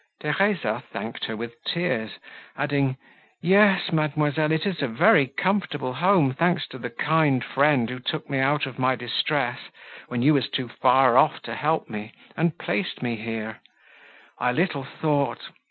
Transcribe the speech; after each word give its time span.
Theresa 0.19 0.81
thanked 0.91 1.25
her 1.25 1.37
with 1.37 1.63
tears, 1.63 2.17
adding, 2.57 2.97
"Yes, 3.39 3.91
mademoiselle, 3.91 4.51
it 4.51 4.65
is 4.65 4.81
a 4.81 4.87
very 4.87 5.27
comfortable 5.27 5.93
home, 5.93 6.33
thanks 6.33 6.65
to 6.69 6.79
the 6.79 6.89
kind 6.89 7.45
friend, 7.45 7.87
who 7.87 7.99
took 7.99 8.27
me 8.27 8.39
out 8.39 8.65
of 8.65 8.79
my 8.79 8.95
distress, 8.95 9.59
when 10.07 10.23
you 10.23 10.33
were 10.33 10.41
too 10.41 10.67
far 10.69 11.17
off 11.19 11.43
to 11.43 11.53
help 11.53 11.87
me, 11.87 12.13
and 12.35 12.57
placed 12.57 13.03
me 13.03 13.15
here! 13.15 13.59
I 14.39 14.51
little 14.51 14.85
thought! 14.85 15.51